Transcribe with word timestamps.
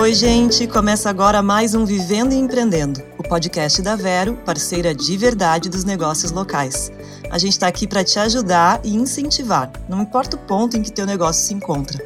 Oi, 0.00 0.14
gente! 0.14 0.66
Começa 0.66 1.10
agora 1.10 1.42
mais 1.42 1.74
um 1.74 1.84
Vivendo 1.84 2.32
e 2.32 2.36
Empreendendo, 2.36 3.02
o 3.18 3.22
podcast 3.22 3.82
da 3.82 3.96
Vero, 3.96 4.34
parceira 4.46 4.94
de 4.94 5.14
verdade 5.14 5.68
dos 5.68 5.84
negócios 5.84 6.32
locais. 6.32 6.90
A 7.30 7.36
gente 7.36 7.52
está 7.52 7.66
aqui 7.66 7.86
para 7.86 8.02
te 8.02 8.18
ajudar 8.18 8.80
e 8.82 8.94
incentivar, 8.94 9.70
não 9.90 10.00
importa 10.00 10.36
o 10.36 10.38
ponto 10.38 10.74
em 10.74 10.80
que 10.80 10.90
teu 10.90 11.04
negócio 11.04 11.44
se 11.44 11.52
encontra. 11.52 12.02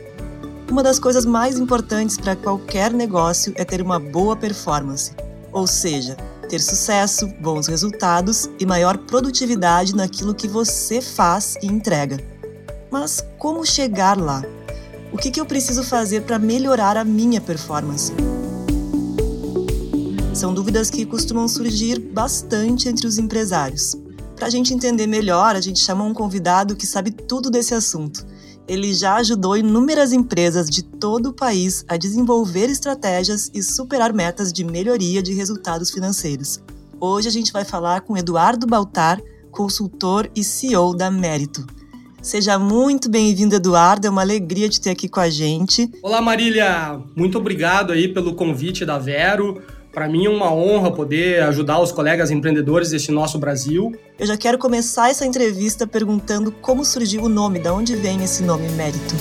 Uma 0.69 0.83
das 0.83 0.99
coisas 0.99 1.25
mais 1.25 1.57
importantes 1.57 2.17
para 2.17 2.35
qualquer 2.35 2.93
negócio 2.93 3.53
é 3.55 3.65
ter 3.65 3.81
uma 3.81 4.01
boa 4.01 4.35
performance, 4.35 5.13
ou 5.53 5.65
seja, 5.65 6.17
ter 6.49 6.59
sucesso, 6.59 7.29
bons 7.41 7.69
resultados 7.69 8.51
e 8.59 8.67
maior 8.67 8.99
produtividade 8.99 9.95
naquilo 9.95 10.35
que 10.35 10.49
você 10.49 11.01
faz 11.01 11.55
e 11.63 11.69
entrega. 11.69 12.19
Mas 12.91 13.25
como 13.39 13.65
chegar 13.65 14.19
lá? 14.19 14.43
O 15.15 15.17
que, 15.17 15.31
que 15.31 15.41
eu 15.41 15.47
preciso 15.47 15.85
fazer 15.85 16.23
para 16.23 16.41
melhorar 16.41 16.97
a 16.97 17.05
minha 17.05 17.41
performance? 17.41 18.13
São 20.35 20.53
dúvidas 20.53 20.91
que 20.91 21.07
costumam 21.07 21.47
surgir 21.47 22.01
bastante 22.01 22.89
entre 22.89 23.07
os 23.07 23.17
empresários. 23.17 23.95
Para 24.35 24.49
a 24.49 24.51
gente 24.51 24.75
entender 24.75 25.07
melhor, 25.07 25.55
a 25.55 25.61
gente 25.61 25.79
chama 25.79 26.03
um 26.03 26.13
convidado 26.13 26.75
que 26.75 26.85
sabe 26.85 27.13
tudo 27.13 27.49
desse 27.49 27.73
assunto. 27.75 28.27
Ele 28.67 28.93
já 28.93 29.15
ajudou 29.15 29.57
inúmeras 29.57 30.13
empresas 30.13 30.69
de 30.69 30.83
todo 30.83 31.27
o 31.27 31.33
país 31.33 31.85
a 31.87 31.97
desenvolver 31.97 32.69
estratégias 32.69 33.53
e 33.55 33.63
superar 33.63 34.13
metas 34.13 34.53
de 34.53 34.65
melhoria 34.65 35.23
de 35.23 35.33
resultados 35.33 35.93
financeiros. 35.93 36.61
Hoje 36.99 37.29
a 37.29 37.33
gente 37.33 37.53
vai 37.53 37.65
falar 37.65 38.01
com 38.01 38.17
Eduardo 38.17 38.67
Baltar, 38.67 39.23
consultor 39.53 40.29
e 40.35 40.43
CEO 40.43 40.93
da 40.93 41.09
Mérito. 41.09 41.65
Seja 42.25 42.59
muito 42.59 43.11
bem-vindo, 43.11 43.55
Eduardo. 43.55 44.07
É 44.07 44.11
uma 44.11 44.23
alegria 44.23 44.67
te 44.67 44.81
ter 44.81 44.89
aqui 44.89 45.11
com 45.11 45.21
a 45.21 45.29
gente. 45.29 45.91
Olá, 46.03 46.23
Marília. 46.23 46.99
Muito 47.15 47.37
obrigado 47.37 47.93
aí 47.93 48.09
pelo 48.09 48.35
convite 48.35 48.83
da 48.83 48.99
Vero. 48.99 49.61
Para 49.93 50.09
mim 50.09 50.25
é 50.25 50.31
uma 50.31 50.51
honra 50.51 50.91
poder 50.91 51.43
ajudar 51.43 51.79
os 51.81 51.93
colegas 51.93 52.31
empreendedores 52.31 52.89
desse 52.89 53.13
nosso 53.13 53.39
Brasil. 53.39 53.95
Eu 54.19 54.27
já 54.27 54.39
quero 54.39 54.57
começar 54.57 55.11
essa 55.11 55.27
entrevista 55.27 55.87
perguntando 55.87 56.51
como 56.51 56.83
surgiu 56.83 57.25
o 57.25 57.29
nome, 57.29 57.59
de 57.59 57.69
onde 57.69 57.95
vem 57.95 58.25
esse 58.25 58.43
nome 58.43 58.71
Mérito. 58.71 59.15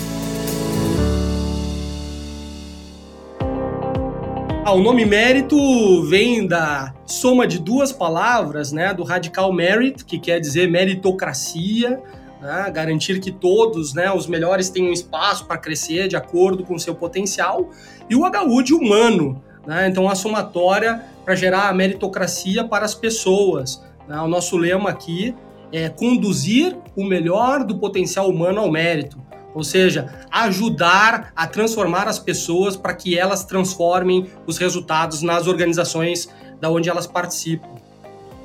Ah, 4.65 4.71
o 4.71 4.81
nome 4.81 5.03
mérito 5.03 5.57
vem 6.03 6.47
da 6.47 6.93
soma 7.05 7.45
de 7.45 7.59
duas 7.59 7.91
palavras, 7.91 8.71
né, 8.71 8.93
do 8.93 9.03
radical 9.03 9.51
merit, 9.51 10.05
que 10.05 10.17
quer 10.17 10.39
dizer 10.39 10.71
meritocracia, 10.71 12.01
né, 12.43 12.69
garantir 12.69 13.21
que 13.21 13.31
todos, 13.31 13.93
né, 13.93 14.11
os 14.11 14.27
melhores 14.27 14.69
tenham 14.69 14.91
espaço 14.91 15.45
para 15.45 15.57
crescer 15.57 16.09
de 16.09 16.17
acordo 16.17 16.65
com 16.65 16.75
o 16.75 16.79
seu 16.79 16.93
potencial, 16.93 17.69
e 18.09 18.15
o 18.15 18.23
HU 18.25 18.61
de 18.61 18.73
humano, 18.73 19.41
né, 19.65 19.87
então 19.87 20.09
a 20.09 20.13
somatória 20.13 21.01
para 21.23 21.35
gerar 21.35 21.69
a 21.69 21.73
meritocracia 21.73 22.65
para 22.65 22.83
as 22.83 22.93
pessoas. 22.93 23.81
Né, 24.07 24.19
o 24.19 24.27
nosso 24.27 24.57
lema 24.57 24.89
aqui 24.89 25.33
é 25.71 25.87
conduzir 25.87 26.77
o 26.97 27.05
melhor 27.05 27.63
do 27.63 27.79
potencial 27.79 28.29
humano 28.29 28.59
ao 28.59 28.69
mérito, 28.69 29.17
ou 29.55 29.63
seja, 29.63 30.13
ajudar 30.29 31.31
a 31.35 31.47
transformar 31.47 32.09
as 32.09 32.19
pessoas 32.19 32.75
para 32.75 32.93
que 32.93 33.17
elas 33.17 33.45
transformem 33.45 34.27
os 34.45 34.57
resultados 34.57 35.21
nas 35.21 35.47
organizações 35.47 36.27
da 36.59 36.69
onde 36.69 36.89
elas 36.89 37.07
participam. 37.07 37.82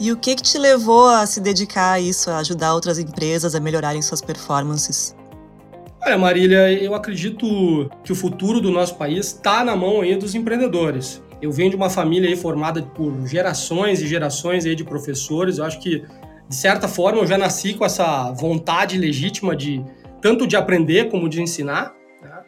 E 0.00 0.12
o 0.12 0.16
que, 0.16 0.36
que 0.36 0.42
te 0.42 0.56
levou 0.58 1.08
a 1.08 1.26
se 1.26 1.40
dedicar 1.40 1.92
a 1.92 2.00
isso, 2.00 2.30
a 2.30 2.38
ajudar 2.38 2.72
outras 2.72 3.00
empresas 3.00 3.56
a 3.56 3.60
melhorarem 3.60 4.00
suas 4.00 4.20
performances? 4.20 5.16
Olha, 6.00 6.16
Marília, 6.16 6.72
eu 6.72 6.94
acredito 6.94 7.90
que 8.04 8.12
o 8.12 8.14
futuro 8.14 8.60
do 8.60 8.70
nosso 8.70 8.94
país 8.94 9.26
está 9.26 9.64
na 9.64 9.74
mão 9.74 10.00
aí 10.00 10.14
dos 10.14 10.36
empreendedores. 10.36 11.20
Eu 11.42 11.50
venho 11.50 11.70
de 11.70 11.76
uma 11.76 11.90
família 11.90 12.34
formada 12.36 12.80
por 12.80 13.26
gerações 13.26 14.00
e 14.00 14.06
gerações 14.06 14.64
aí 14.64 14.76
de 14.76 14.84
professores. 14.84 15.58
Eu 15.58 15.64
acho 15.64 15.80
que, 15.80 16.04
de 16.48 16.54
certa 16.54 16.86
forma, 16.86 17.18
eu 17.20 17.26
já 17.26 17.36
nasci 17.36 17.74
com 17.74 17.84
essa 17.84 18.30
vontade 18.30 18.96
legítima 18.96 19.56
de 19.56 19.84
tanto 20.20 20.46
de 20.46 20.56
aprender 20.56 21.08
como 21.10 21.28
de 21.28 21.42
ensinar. 21.42 21.92
Né? 22.22 22.40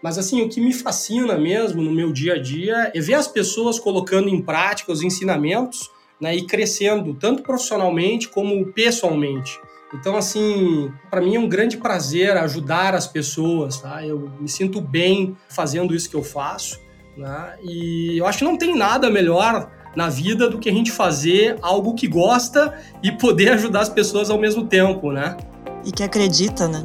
Mas 0.00 0.18
assim, 0.18 0.40
o 0.40 0.48
que 0.48 0.60
me 0.60 0.72
fascina 0.72 1.36
mesmo 1.36 1.82
no 1.82 1.90
meu 1.90 2.12
dia 2.12 2.34
a 2.34 2.38
dia 2.40 2.92
é 2.94 3.00
ver 3.00 3.14
as 3.14 3.26
pessoas 3.26 3.80
colocando 3.80 4.28
em 4.28 4.40
prática 4.40 4.92
os 4.92 5.02
ensinamentos 5.02 5.90
né, 6.22 6.36
e 6.36 6.46
crescendo 6.46 7.14
tanto 7.14 7.42
profissionalmente 7.42 8.28
como 8.28 8.64
pessoalmente. 8.66 9.58
Então, 9.92 10.16
assim, 10.16 10.90
para 11.10 11.20
mim 11.20 11.34
é 11.34 11.40
um 11.40 11.48
grande 11.48 11.76
prazer 11.76 12.36
ajudar 12.36 12.94
as 12.94 13.08
pessoas, 13.08 13.78
tá? 13.78 14.06
Eu 14.06 14.30
me 14.40 14.48
sinto 14.48 14.80
bem 14.80 15.36
fazendo 15.48 15.92
isso 15.94 16.08
que 16.08 16.14
eu 16.14 16.22
faço, 16.22 16.78
né? 17.16 17.56
E 17.60 18.16
eu 18.16 18.24
acho 18.24 18.38
que 18.38 18.44
não 18.44 18.56
tem 18.56 18.74
nada 18.74 19.10
melhor 19.10 19.68
na 19.96 20.08
vida 20.08 20.48
do 20.48 20.58
que 20.58 20.70
a 20.70 20.72
gente 20.72 20.92
fazer 20.92 21.58
algo 21.60 21.92
que 21.94 22.06
gosta 22.06 22.72
e 23.02 23.10
poder 23.10 23.50
ajudar 23.54 23.80
as 23.80 23.88
pessoas 23.88 24.30
ao 24.30 24.38
mesmo 24.38 24.64
tempo, 24.66 25.10
né? 25.10 25.36
E 25.84 25.90
que 25.90 26.04
acredita, 26.04 26.68
né? 26.68 26.84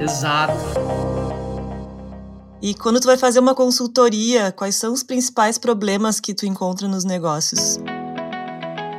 Exato. 0.00 0.54
E 2.62 2.72
quando 2.72 3.00
tu 3.00 3.06
vai 3.06 3.18
fazer 3.18 3.40
uma 3.40 3.54
consultoria, 3.54 4.52
quais 4.52 4.76
são 4.76 4.92
os 4.92 5.02
principais 5.02 5.58
problemas 5.58 6.20
que 6.20 6.32
tu 6.32 6.46
encontra 6.46 6.88
nos 6.88 7.04
negócios? 7.04 7.78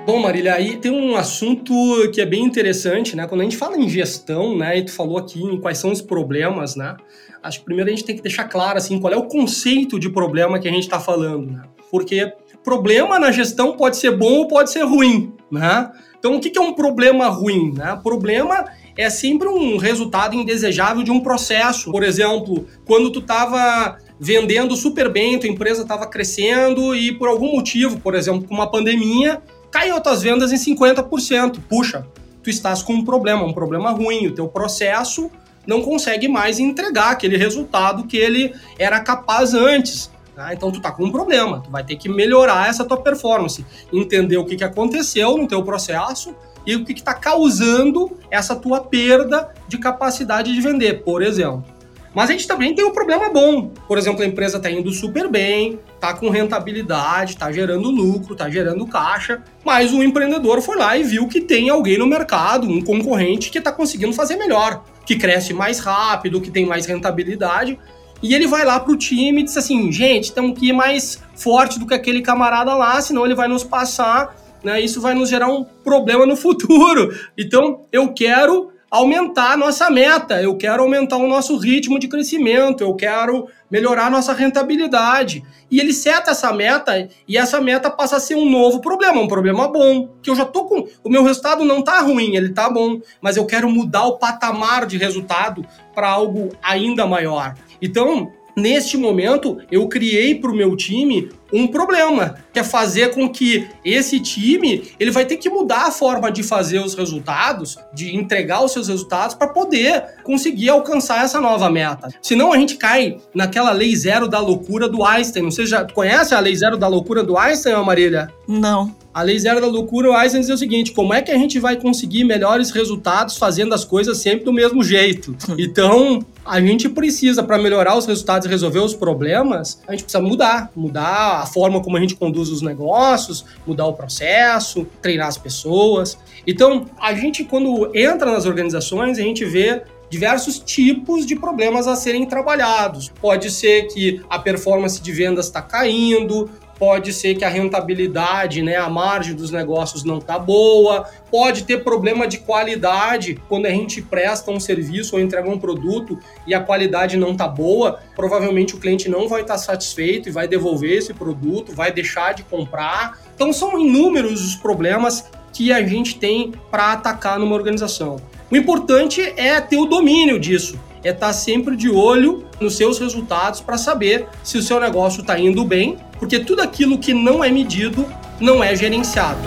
Bom, 0.08 0.20
Marília, 0.20 0.54
aí 0.54 0.78
tem 0.78 0.90
um 0.90 1.18
assunto 1.18 1.74
que 2.14 2.22
é 2.22 2.26
bem 2.26 2.46
interessante, 2.46 3.14
né? 3.14 3.28
Quando 3.28 3.42
a 3.42 3.44
gente 3.44 3.58
fala 3.58 3.76
em 3.76 3.90
gestão, 3.90 4.58
né, 4.58 4.78
e 4.78 4.86
tu 4.86 4.94
falou 4.94 5.18
aqui 5.18 5.44
em 5.44 5.60
quais 5.60 5.80
são 5.80 5.92
os 5.92 6.02
problemas, 6.02 6.78
né? 6.78 6.96
Acho 7.44 7.60
que 7.60 7.66
primeiro 7.66 7.90
a 7.90 7.94
gente 7.94 8.06
tem 8.06 8.16
que 8.16 8.22
deixar 8.22 8.46
claro, 8.46 8.78
assim, 8.78 9.02
qual 9.02 9.12
é 9.12 9.18
o 9.18 9.24
conceito 9.24 10.00
de 10.00 10.10
problema 10.10 10.60
que 10.60 10.68
a 10.70 10.72
gente 10.72 10.84
está 10.84 10.98
falando, 10.98 11.52
né? 11.52 11.64
Porque 11.92 12.32
problema 12.64 13.20
na 13.20 13.34
gestão 13.34 13.76
pode 13.76 13.98
ser 13.98 14.16
bom 14.16 14.32
ou 14.38 14.48
pode 14.48 14.72
ser 14.72 14.86
ruim, 14.86 15.34
né? 15.52 15.92
Então, 16.18 16.38
o 16.38 16.40
que 16.40 16.58
é 16.58 16.62
um 16.62 16.74
problema 16.74 17.28
ruim? 17.28 17.74
Né? 17.74 18.00
Problema 18.02 18.64
é 18.98 19.10
sempre 19.10 19.48
um 19.48 19.76
resultado 19.78 20.36
indesejável 20.36 21.04
de 21.04 21.12
um 21.12 21.20
processo. 21.20 21.92
Por 21.92 22.02
exemplo, 22.02 22.66
quando 22.86 23.12
tu 23.12 23.20
estava 23.20 23.98
vendendo 24.20 24.76
super 24.76 25.12
bem, 25.12 25.38
tua 25.38 25.50
empresa 25.50 25.84
estava 25.84 26.08
crescendo 26.08 26.96
e 26.96 27.12
por 27.12 27.28
algum 27.28 27.52
motivo, 27.52 28.00
por 28.00 28.16
exemplo, 28.16 28.48
com 28.48 28.56
uma 28.56 28.72
pandemia, 28.72 29.42
caiu 29.72 30.00
tuas 30.02 30.22
vendas 30.22 30.52
em 30.52 30.76
50%. 30.76 31.60
Puxa, 31.70 32.08
tu 32.44 32.50
estás 32.50 32.82
com 32.82 32.94
um 32.94 33.06
problema, 33.06 33.44
um 33.44 33.54
problema 33.54 33.92
ruim, 33.92 34.28
o 34.28 34.34
teu 34.34 34.48
processo 34.48 35.30
não 35.66 35.82
consegue 35.82 36.28
mais 36.28 36.60
entregar 36.60 37.12
aquele 37.12 37.38
resultado 37.38 38.08
que 38.08 38.16
ele 38.16 38.54
era 38.80 39.00
capaz 39.02 39.54
antes. 39.54 40.10
Tá? 40.34 40.54
Então 40.54 40.72
tu 40.72 40.80
tá 40.80 40.92
com 40.92 41.04
um 41.04 41.12
problema, 41.12 41.62
tu 41.62 41.70
vai 41.70 41.84
ter 41.84 41.96
que 41.98 42.08
melhorar 42.08 42.70
essa 42.70 42.86
tua 42.86 42.98
performance, 42.98 43.66
entender 43.92 44.38
o 44.38 44.46
que, 44.46 44.56
que 44.56 44.64
aconteceu 44.64 45.38
no 45.38 45.48
teu 45.48 45.64
processo 45.64 46.34
e 46.66 46.76
o 46.76 46.86
que 46.86 46.94
está 46.94 47.14
causando 47.14 48.18
essa 48.30 48.56
tua 48.56 48.82
perda 48.82 49.54
de 49.68 49.78
capacidade 49.78 50.54
de 50.54 50.62
vender, 50.62 51.04
por 51.04 51.22
exemplo. 51.22 51.66
Mas 52.14 52.30
a 52.30 52.34
gente 52.34 52.48
também 52.48 52.74
tem 52.74 52.86
um 52.86 52.92
problema 52.92 53.30
bom. 53.30 53.72
Por 53.88 53.98
exemplo, 53.98 54.24
a 54.24 54.26
empresa 54.26 54.58
está 54.58 54.70
indo 54.70 54.92
super 54.92 55.30
bem, 55.30 55.80
está 55.98 56.14
com 56.14 56.30
rentabilidade, 56.30 57.34
está 57.34 57.52
gerando 57.52 57.90
lucro, 57.90 58.34
está 58.34 58.50
gerando 58.50 58.86
caixa, 58.86 59.44
mas 59.66 59.92
o 59.92 60.02
empreendedor 60.02 60.62
foi 60.62 60.78
lá 60.78 60.96
e 60.96 61.04
viu 61.04 61.28
que 61.28 61.42
tem 61.42 61.70
alguém 61.70 61.98
no 61.98 62.06
mercado, 62.06 62.68
um 62.68 62.82
concorrente 62.82 63.50
que 63.50 63.58
está 63.58 63.72
conseguindo 63.72 64.14
fazer 64.14 64.36
melhor, 64.38 64.84
que 65.06 65.16
cresce 65.16 65.54
mais 65.54 65.80
rápido, 65.80 66.40
que 66.40 66.52
tem 66.52 66.66
mais 66.66 66.86
rentabilidade. 66.86 67.78
E 68.22 68.34
ele 68.34 68.48
vai 68.48 68.64
lá 68.64 68.80
para 68.80 68.94
o 68.94 68.98
time 68.98 69.42
e 69.42 69.44
diz 69.44 69.58
assim: 69.58 69.92
gente, 69.92 70.32
temos 70.32 70.58
que 70.58 70.70
ir 70.70 70.74
mais 70.74 71.22
forte 71.36 71.78
do 71.78 71.86
que 71.86 71.94
aquele 71.94 72.22
camarada 72.22 72.74
lá, 72.76 73.00
senão 73.02 73.26
ele 73.26 73.36
vai 73.36 73.48
nos 73.48 73.64
passar, 73.64 74.36
né? 74.64 74.80
Isso 74.80 75.02
vai 75.02 75.14
nos 75.14 75.30
gerar 75.30 75.50
um 75.50 75.64
problema 75.64 76.26
no 76.26 76.36
futuro. 76.36 77.14
Então, 77.38 77.86
eu 77.92 78.14
quero 78.14 78.72
aumentar 78.90 79.54
a 79.54 79.58
nossa 79.58 79.90
meta, 79.90 80.42
eu 80.42 80.56
quero 80.56 80.82
aumentar 80.82 81.18
o 81.18 81.28
nosso 81.28 81.58
ritmo 81.58 82.00
de 82.00 82.08
crescimento, 82.08 82.82
eu 82.82 82.94
quero 82.96 83.48
melhorar 83.70 84.08
a 84.08 84.10
nossa 84.10 84.34
rentabilidade. 84.34 85.44
E 85.70 85.80
ele 85.80 85.92
seta 85.92 86.32
essa 86.32 86.54
meta 86.54 87.10
e 87.28 87.38
essa 87.38 87.60
meta 87.60 87.90
passa 87.90 88.16
a 88.16 88.20
ser 88.20 88.36
um 88.36 88.50
novo 88.50 88.80
problema, 88.80 89.22
um 89.22 89.28
problema 89.28 89.68
bom, 89.68 90.10
que 90.22 90.30
eu 90.30 90.36
já 90.36 90.46
tô 90.46 90.64
com, 90.66 90.88
o 91.04 91.10
meu 91.10 91.24
resultado 91.24 91.66
não 91.66 91.82
tá 91.82 92.00
ruim, 92.00 92.36
ele 92.36 92.54
tá 92.54 92.70
bom, 92.70 93.02
mas 93.22 93.36
eu 93.36 93.46
quero 93.46 93.70
mudar 93.70 94.06
o 94.06 94.18
patamar 94.18 94.86
de 94.86 94.98
resultado 94.98 95.66
para 95.94 96.10
algo 96.10 96.50
ainda 96.64 97.06
maior. 97.06 97.56
Então, 97.82 98.32
neste 98.56 98.96
momento, 98.96 99.58
eu 99.70 99.88
criei 99.90 100.36
para 100.36 100.50
o 100.50 100.56
meu 100.56 100.76
time 100.78 101.30
um 101.52 101.68
problema, 101.68 102.36
que 102.54 102.60
é 102.60 102.64
fazer 102.64 103.14
com 103.14 103.30
que 103.30 103.68
esse 103.84 104.20
time 104.20 104.92
ele 105.00 105.12
vai 105.12 105.26
ter 105.26 105.38
que 105.38 105.50
mudar 105.50 105.88
a 105.88 105.92
forma 105.92 106.32
de 106.32 106.44
fazer 106.44 106.80
os 106.80 106.94
resultados, 106.94 107.78
de 107.94 108.16
entregar 108.16 108.64
os 108.64 108.72
seus 108.72 108.88
resultados 108.88 109.36
para 109.36 109.48
poder 109.48 110.04
conseguir 110.24 110.70
alcançar 110.70 111.24
essa 111.24 111.40
nova 111.40 111.70
meta. 111.70 112.10
Senão 112.22 112.52
a 112.52 112.58
gente 112.58 112.76
cai 112.76 113.18
naquela 113.34 113.72
lei 113.72 113.96
zero 113.96 114.28
da 114.28 114.40
loucura 114.40 114.88
do 114.88 115.04
Einstein. 115.04 115.44
Não 115.44 115.52
sei, 115.52 115.66
já 115.66 115.86
conhece 115.86 116.34
a 116.34 116.40
lei 116.40 116.56
zero 116.56 116.78
da 116.78 116.88
loucura 116.88 117.24
do 117.24 117.38
Einstein, 117.38 117.76
Marília? 117.84 118.30
Não. 118.48 118.96
A 119.18 119.24
lei 119.24 119.40
zero 119.40 119.60
da 119.60 119.66
loucura, 119.66 120.12
o 120.12 120.22
Eisen 120.22 120.42
diz 120.42 120.50
o 120.52 120.58
seguinte: 120.58 120.92
como 120.92 121.12
é 121.12 121.24
que 121.24 121.32
a 121.32 121.38
gente 121.40 121.58
vai 121.60 121.76
conseguir 121.76 122.24
melhores 122.24 122.70
resultados 122.70 123.36
fazendo 123.36 123.74
as 123.74 123.84
coisas 123.84 124.20
sempre 124.20 124.46
do 124.46 124.54
mesmo 124.54 124.84
jeito? 124.84 125.36
Então, 125.58 126.24
a 126.46 126.62
gente 126.62 126.88
precisa, 126.88 127.42
para 127.42 127.58
melhorar 127.58 127.98
os 127.98 128.06
resultados 128.06 128.46
e 128.46 128.50
resolver 128.50 128.78
os 128.78 128.94
problemas, 128.94 129.82
a 129.88 129.92
gente 129.94 130.04
precisa 130.04 130.22
mudar. 130.22 130.72
Mudar 130.76 131.37
a 131.42 131.46
forma 131.46 131.82
como 131.82 131.98
a 131.98 132.00
gente 132.00 132.16
conduz 132.16 132.50
os 132.50 132.62
negócios, 132.62 133.46
mudar 133.66 133.86
o 133.86 133.94
processo, 133.94 134.86
treinar 135.02 135.28
as 135.28 135.38
pessoas. 135.38 136.18
Então, 136.46 136.86
a 137.00 137.14
gente, 137.14 137.44
quando 137.44 137.92
entra 137.96 138.32
nas 138.32 138.46
organizações, 138.46 139.18
a 139.18 139.22
gente 139.22 139.46
vê 139.46 139.84
diversos 140.10 140.60
tipos 140.60 141.26
de 141.26 141.36
problemas 141.36 141.88
a 141.88 141.96
serem 141.96 142.26
trabalhados. 142.26 143.12
Pode 143.22 143.52
ser 143.52 143.88
que 143.88 144.22
a 144.30 144.40
performance 144.40 145.02
de 145.02 145.12
vendas 145.12 145.48
está 145.48 145.62
caindo, 145.62 146.50
pode 146.80 147.14
ser 147.14 147.36
que 147.36 147.44
a 147.44 147.50
rentabilidade, 147.50 148.62
né, 148.62 148.76
a 148.76 148.90
margem 148.90 149.36
dos 149.36 149.52
negócios 149.52 150.04
não 150.04 150.18
está 150.18 150.38
boa, 150.38 151.10
pode 151.32 151.64
ter 151.64 151.84
problema 151.84 152.28
de 152.28 152.40
qualidade 152.40 153.40
quando 153.48 153.66
a 153.66 153.70
gente 153.70 154.02
presta 154.02 154.52
um 154.52 154.60
serviço 154.60 155.16
ou 155.16 155.22
entrega 155.22 155.50
um 155.50 155.60
produto 155.60 156.18
e 156.46 156.54
a 156.54 156.60
qualidade 156.60 157.18
não 157.18 157.32
está 157.32 157.48
boa, 157.48 158.00
provavelmente 158.16 158.76
o 158.76 158.80
cliente 158.80 159.10
não 159.10 159.28
vai 159.28 159.42
estar 159.42 159.56
tá 159.56 159.60
satisfeito 159.60 160.30
e 160.30 160.32
vai 160.32 160.48
devolver 160.48 160.98
esse 160.98 161.14
produto, 161.14 161.74
vai 161.74 161.92
deixar 161.92 162.34
de 162.34 162.44
comprar. 162.44 163.20
Então 163.36 163.52
são 163.52 163.80
inúmeros 163.80 164.46
os 164.46 164.56
problemas 164.56 165.30
que 165.54 165.72
a 165.72 165.86
gente 165.86 166.18
tem 166.18 166.54
para 166.70 166.92
atacar 166.92 167.40
numa 167.40 167.56
organização. 167.56 168.18
O 168.52 168.56
importante 168.56 169.22
é 169.22 169.60
ter 169.60 169.78
o 169.78 169.86
domínio 169.86 170.40
disso, 170.40 170.80
é 171.04 171.10
estar 171.10 171.28
tá 171.28 171.34
sempre 171.34 171.76
de 171.76 171.90
olho 171.90 172.46
nos 172.60 172.76
seus 172.76 173.00
resultados 173.00 173.62
para 173.62 173.78
saber 173.78 174.28
se 174.44 174.58
o 174.58 174.64
seu 174.64 174.80
negócio 174.80 175.22
está 175.22 175.40
indo 175.40 175.64
bem, 175.64 175.98
porque 176.20 176.40
tudo 176.40 176.62
aquilo 176.62 176.98
que 176.98 177.14
não 177.14 177.44
é 177.44 177.52
medido 177.52 178.06
não 178.40 178.64
é 178.64 178.76
gerenciado. 178.76 179.40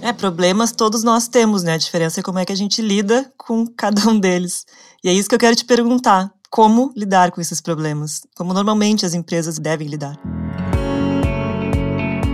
É, 0.00 0.12
problemas 0.12 0.70
todos 0.70 1.02
nós 1.02 1.28
temos, 1.28 1.62
né? 1.62 1.72
A 1.72 1.78
diferença 1.78 2.20
é 2.20 2.22
como 2.22 2.38
é 2.38 2.44
que 2.44 2.52
a 2.52 2.56
gente 2.56 2.82
lida 2.82 3.32
com 3.38 3.66
cada 3.66 4.06
um 4.08 4.18
deles. 4.18 4.66
E 5.02 5.08
é 5.08 5.12
isso 5.12 5.28
que 5.28 5.34
eu 5.34 5.38
quero 5.38 5.56
te 5.56 5.64
perguntar. 5.64 6.30
Como 6.50 6.92
lidar 6.94 7.30
com 7.30 7.40
esses 7.40 7.60
problemas? 7.60 8.20
Como 8.36 8.52
normalmente 8.52 9.06
as 9.06 9.14
empresas 9.14 9.58
devem 9.58 9.88
lidar? 9.88 10.18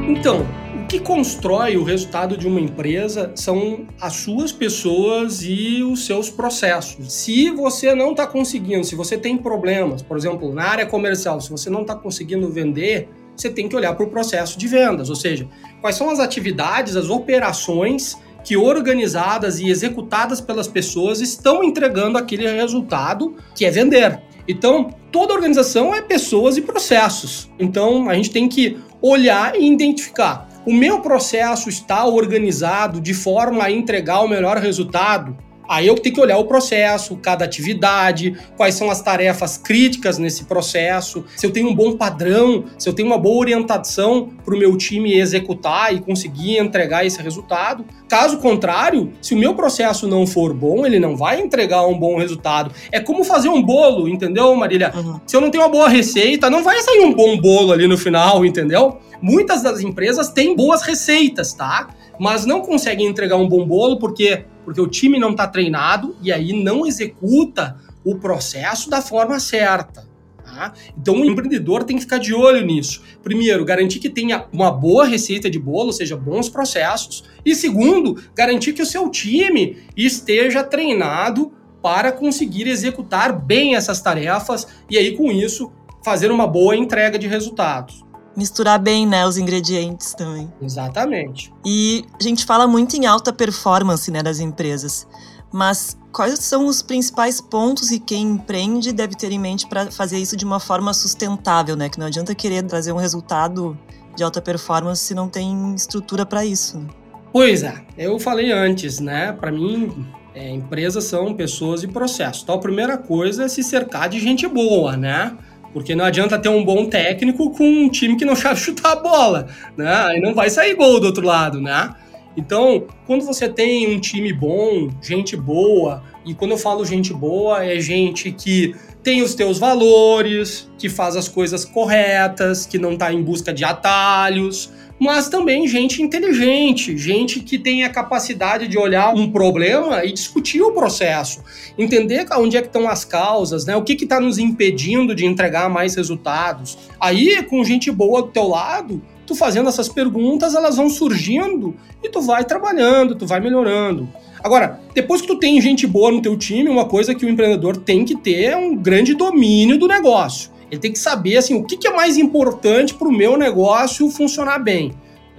Então, 0.09 0.45
que 0.91 0.99
constrói 0.99 1.77
o 1.77 1.85
resultado 1.85 2.37
de 2.37 2.49
uma 2.49 2.61
empresa 2.61 3.31
são 3.37 3.87
as 4.01 4.15
suas 4.15 4.51
pessoas 4.51 5.41
e 5.41 5.85
os 5.85 6.05
seus 6.05 6.29
processos. 6.29 7.13
Se 7.13 7.49
você 7.49 7.95
não 7.95 8.11
está 8.11 8.27
conseguindo, 8.27 8.83
se 8.83 8.97
você 8.97 9.17
tem 9.17 9.37
problemas, 9.37 10.03
por 10.03 10.17
exemplo, 10.17 10.53
na 10.53 10.65
área 10.65 10.85
comercial, 10.85 11.41
se 11.41 11.49
você 11.49 11.71
não 11.71 11.83
está 11.83 11.95
conseguindo 11.95 12.51
vender, 12.51 13.09
você 13.37 13.49
tem 13.49 13.69
que 13.69 13.77
olhar 13.77 13.95
para 13.95 14.05
o 14.05 14.11
processo 14.11 14.59
de 14.59 14.67
vendas, 14.67 15.09
ou 15.09 15.15
seja, 15.15 15.49
quais 15.81 15.95
são 15.95 16.11
as 16.11 16.19
atividades, 16.19 16.97
as 16.97 17.09
operações 17.09 18.19
que 18.43 18.57
organizadas 18.57 19.61
e 19.61 19.69
executadas 19.69 20.41
pelas 20.41 20.67
pessoas 20.67 21.21
estão 21.21 21.63
entregando 21.63 22.19
aquele 22.19 22.51
resultado 22.51 23.37
que 23.55 23.65
é 23.65 23.71
vender. 23.71 24.21
Então, 24.49 24.93
toda 25.13 25.35
organização 25.35 25.95
é 25.95 26.03
pessoas 26.03 26.57
e 26.57 26.63
processos. 26.63 27.49
Então, 27.61 28.11
a 28.11 28.15
gente 28.15 28.33
tem 28.33 28.49
que 28.49 28.77
olhar 29.01 29.55
e 29.55 29.73
identificar 29.73 30.50
o 30.67 30.73
meu 30.73 31.01
processo 31.01 31.69
está 31.69 32.05
organizado 32.05 33.01
de 33.01 33.15
forma 33.15 33.65
a 33.65 33.71
entregar 33.71 34.21
o 34.21 34.29
melhor 34.29 34.59
resultado? 34.59 35.37
Aí 35.71 35.87
eu 35.87 35.95
tenho 35.95 36.17
que 36.17 36.21
olhar 36.21 36.37
o 36.37 36.47
processo, 36.47 37.17
cada 37.19 37.45
atividade, 37.45 38.37
quais 38.57 38.75
são 38.75 38.91
as 38.91 39.01
tarefas 39.01 39.57
críticas 39.57 40.19
nesse 40.19 40.47
processo, 40.47 41.25
se 41.37 41.47
eu 41.47 41.53
tenho 41.53 41.69
um 41.69 41.75
bom 41.75 41.97
padrão, 41.97 42.65
se 42.77 42.89
eu 42.89 42.93
tenho 42.93 43.07
uma 43.07 43.17
boa 43.17 43.39
orientação 43.39 44.31
para 44.45 44.53
o 44.53 44.59
meu 44.59 44.77
time 44.77 45.15
executar 45.15 45.95
e 45.95 46.01
conseguir 46.01 46.59
entregar 46.59 47.07
esse 47.07 47.23
resultado. 47.23 47.85
Caso 48.09 48.39
contrário, 48.39 49.13
se 49.23 49.33
o 49.33 49.39
meu 49.39 49.55
processo 49.55 50.09
não 50.09 50.27
for 50.27 50.53
bom, 50.53 50.85
ele 50.85 50.99
não 50.99 51.17
vai 51.17 51.41
entregar 51.41 51.87
um 51.87 51.97
bom 51.97 52.19
resultado. 52.19 52.75
É 52.91 52.99
como 52.99 53.23
fazer 53.23 53.49
um 53.49 53.63
bolo, 53.63 54.09
entendeu, 54.09 54.53
Marília? 54.57 54.93
Uhum. 54.93 55.21
Se 55.25 55.37
eu 55.37 55.41
não 55.41 55.53
tenho 55.53 55.63
uma 55.63 55.71
boa 55.71 55.89
receita, 55.89 56.51
não 56.51 56.65
vai 56.65 56.81
sair 56.81 57.05
um 57.05 57.15
bom 57.15 57.41
bolo 57.41 57.71
ali 57.71 57.87
no 57.87 57.97
final, 57.97 58.45
entendeu? 58.45 58.99
Muitas 59.23 59.63
das 59.63 59.81
empresas 59.81 60.31
têm 60.31 60.57
boas 60.57 60.83
receitas, 60.83 61.53
tá? 61.53 61.91
Mas 62.19 62.45
não 62.45 62.61
conseguem 62.61 63.07
entregar 63.07 63.37
um 63.37 63.49
bom 63.49 63.65
bolo 63.67 63.99
porque, 63.99 64.45
porque 64.71 64.81
o 64.81 64.87
time 64.87 65.19
não 65.19 65.33
está 65.33 65.49
treinado 65.49 66.15
e 66.23 66.31
aí 66.31 66.53
não 66.53 66.87
executa 66.87 67.77
o 68.05 68.15
processo 68.21 68.89
da 68.89 69.03
forma 69.03 69.41
certa. 69.41 70.09
Tá? 70.45 70.73
Então 70.97 71.17
o 71.17 71.25
empreendedor 71.25 71.83
tem 71.83 71.97
que 71.97 72.03
ficar 72.03 72.19
de 72.19 72.33
olho 72.33 72.65
nisso. 72.65 73.03
Primeiro, 73.21 73.65
garantir 73.65 73.99
que 73.99 74.09
tenha 74.09 74.47
uma 74.53 74.71
boa 74.71 75.05
receita 75.05 75.51
de 75.51 75.59
bolo, 75.59 75.87
ou 75.87 75.93
seja, 75.93 76.17
bons 76.17 76.49
processos. 76.49 77.25
E 77.45 77.53
segundo, 77.53 78.23
garantir 78.33 78.73
que 78.73 78.83
o 78.83 78.87
seu 78.87 79.11
time 79.11 79.79
esteja 79.97 80.63
treinado 80.63 81.53
para 81.83 82.13
conseguir 82.13 82.69
executar 82.69 83.33
bem 83.33 83.75
essas 83.75 84.01
tarefas 84.01 84.69
e 84.89 84.97
aí 84.97 85.17
com 85.17 85.33
isso 85.33 85.73
fazer 86.05 86.31
uma 86.31 86.47
boa 86.47 86.77
entrega 86.77 87.19
de 87.19 87.27
resultados 87.27 88.05
misturar 88.37 88.79
bem, 88.79 89.07
né, 89.07 89.27
os 89.27 89.37
ingredientes 89.37 90.15
também. 90.15 90.51
Exatamente. 90.61 91.53
E 91.65 92.05
a 92.19 92.23
gente 92.23 92.45
fala 92.45 92.67
muito 92.67 92.97
em 92.97 93.07
alta 93.07 93.33
performance, 93.33 94.11
né, 94.11 94.23
das 94.23 94.41
empresas. 94.41 95.07
Mas 95.53 95.99
quais 96.13 96.39
são 96.41 96.67
os 96.67 96.81
principais 96.81 97.41
pontos 97.41 97.89
que 97.89 97.99
quem 97.99 98.23
empreende 98.23 98.93
deve 98.93 99.17
ter 99.17 99.33
em 99.33 99.39
mente 99.39 99.67
para 99.67 99.91
fazer 99.91 100.19
isso 100.19 100.37
de 100.37 100.45
uma 100.45 100.61
forma 100.61 100.95
sustentável, 100.95 101.75
né? 101.75 101.89
Que 101.89 101.99
não 101.99 102.07
adianta 102.07 102.35
querer 102.35 102.63
trazer 102.65 102.93
um 102.93 102.97
resultado 102.97 103.77
de 104.15 104.23
alta 104.23 104.41
performance 104.41 105.03
se 105.03 105.15
não 105.15 105.29
tem 105.29 105.75
estrutura 105.75 106.25
para 106.25 106.45
isso. 106.45 106.79
Né? 106.79 106.89
Pois 107.33 107.63
é, 107.63 107.75
eu 107.97 108.19
falei 108.19 108.53
antes, 108.53 109.01
né? 109.01 109.33
Para 109.33 109.51
mim, 109.51 110.07
é, 110.35 110.51
empresas 110.51 111.05
são 111.05 111.35
pessoas 111.35 111.83
e 111.83 111.89
processos. 111.89 112.43
Então, 112.43 112.57
a 112.57 112.59
primeira 112.59 112.97
coisa 112.97 113.45
é 113.45 113.49
se 113.49 113.63
cercar 113.63 114.09
de 114.09 114.19
gente 114.21 114.47
boa, 114.47 114.97
né? 114.97 115.37
Porque 115.73 115.95
não 115.95 116.05
adianta 116.05 116.39
ter 116.39 116.49
um 116.49 116.65
bom 116.65 116.87
técnico 116.87 117.51
com 117.51 117.65
um 117.65 117.89
time 117.89 118.17
que 118.17 118.25
não 118.25 118.35
sabe 118.35 118.59
chutar 118.61 118.93
a 118.93 118.97
bola, 118.97 119.47
né? 119.77 119.93
Aí 120.07 120.21
não 120.21 120.35
vai 120.35 120.51
sair 120.51 120.75
gol 120.75 121.01
do 121.01 121.07
outro 121.07 121.25
lado, 121.25 121.61
né? 121.61 121.95
Então, 122.37 122.87
quando 123.07 123.25
você 123.25 123.49
tem 123.49 123.93
um 123.95 124.01
time 124.01 124.33
bom, 124.33 124.89
gente 125.03 125.37
boa, 125.37 126.03
e 126.25 126.33
quando 126.35 126.53
eu 126.53 126.59
falo 126.59 126.85
gente 126.85 127.13
boa, 127.13 127.65
é 127.65 127.81
gente 127.81 128.31
que 128.31 128.75
tem 129.03 129.23
os 129.23 129.35
teus 129.35 129.59
valores, 129.59 130.71
que 130.79 130.89
faz 130.89 131.17
as 131.17 131.29
coisas 131.29 131.65
corretas, 131.65 132.67
que 132.67 132.79
não 132.79 132.93
está 132.93 133.13
em 133.13 133.23
busca 133.23 133.53
de 133.53 133.65
atalhos, 133.65 134.71
mas 135.01 135.31
também 135.31 135.67
gente 135.67 136.03
inteligente, 136.03 136.97
gente 136.99 137.41
que 137.41 137.59
tem 137.59 137.85
a 137.85 137.89
capacidade 137.89 138.69
de 138.69 138.77
olhar 138.77 139.15
um 139.15 139.33
problema 139.33 140.05
e 140.05 140.13
discutir 140.13 140.61
o 140.61 140.73
processo, 140.73 141.43
entender 141.79 142.27
onde 142.37 142.59
é 142.59 142.61
que 142.61 142.67
estão 142.67 142.87
as 142.87 143.03
causas, 143.03 143.65
né? 143.65 143.75
O 143.75 143.83
que 143.83 143.95
está 143.95 144.21
nos 144.21 144.37
impedindo 144.37 145.15
de 145.15 145.25
entregar 145.25 145.71
mais 145.71 145.95
resultados. 145.95 146.77
Aí, 147.01 147.43
com 147.45 147.65
gente 147.65 147.91
boa 147.91 148.21
do 148.21 148.29
teu 148.29 148.47
lado, 148.47 149.01
tu 149.27 149.35
fazendo 149.35 149.71
essas 149.71 149.89
perguntas, 149.89 150.55
elas 150.55 150.77
vão 150.77 150.91
surgindo 150.91 151.75
e 152.05 152.11
tu 152.11 152.21
vai 152.21 152.45
trabalhando, 152.45 153.15
tu 153.15 153.27
vai 153.27 153.41
melhorando. 153.41 154.07
Agora, 154.45 154.81
depois 154.95 155.23
que 155.23 155.27
tu 155.27 155.37
tem 155.37 155.59
gente 155.63 155.87
boa 155.87 156.11
no 156.11 156.21
teu 156.21 156.37
time, 156.37 156.69
uma 156.69 156.85
coisa 156.85 157.15
que 157.15 157.25
o 157.25 157.29
empreendedor 157.29 157.79
tem 157.79 158.05
que 158.05 158.17
ter 158.17 158.45
é 158.45 158.57
um 158.57 158.77
grande 158.77 159.15
domínio 159.15 159.79
do 159.79 159.89
negócio. 159.89 160.51
Ele 160.71 160.81
tem 160.81 160.93
que 160.93 160.99
saber 160.99 161.37
assim, 161.37 161.55
o 161.55 161.65
que, 161.65 161.77
que 161.77 161.89
é 161.89 161.93
mais 161.93 162.17
importante 162.17 162.95
para 162.95 163.09
o 163.09 163.13
meu 163.13 163.37
negócio 163.37 164.09
funcionar 164.11 164.59
bem. 164.61 164.93